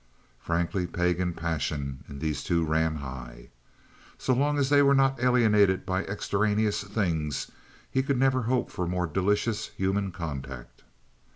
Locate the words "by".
5.85-6.05